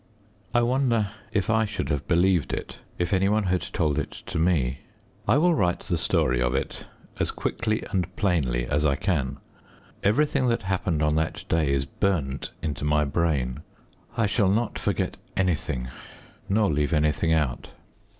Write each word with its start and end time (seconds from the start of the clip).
I 0.51 0.63
wonder 0.63 1.11
if 1.31 1.47
I 1.51 1.63
should 1.65 1.89
have 1.89 2.07
believed 2.07 2.53
it, 2.53 2.79
if 2.97 3.13
any 3.13 3.29
one 3.29 3.43
had 3.43 3.61
told 3.61 3.99
it 3.99 4.09
to 4.09 4.39
me. 4.39 4.79
I 5.27 5.37
will 5.37 5.53
write 5.53 5.81
the 5.81 5.95
story 5.95 6.41
of 6.41 6.55
it 6.55 6.87
as 7.19 7.29
quickly 7.29 7.83
and 7.91 8.15
plainly 8.15 8.65
as 8.65 8.83
I 8.83 8.95
can. 8.95 9.37
Everything 10.01 10.47
that 10.47 10.63
happened 10.63 11.03
on 11.03 11.13
that 11.17 11.45
day 11.47 11.71
is 11.71 11.85
burnt 11.85 12.49
into 12.63 12.83
my 12.83 13.05
brain. 13.05 13.61
I 14.17 14.25
shall 14.25 14.49
not 14.49 14.79
forget 14.79 15.17
anything, 15.37 15.89
nor 16.49 16.71
leave 16.73 16.93
anything 16.93 17.31
out. 17.31 17.69